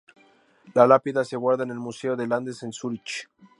La 0.73 0.87
lápida 0.87 1.23
se 1.23 1.37
guarda 1.37 1.63
en 1.63 1.69
el 1.69 1.77
museo 1.79 2.15
de 2.15 2.25
Landes 2.25 2.63
en 2.63 2.73
Zúrich. 2.73 3.29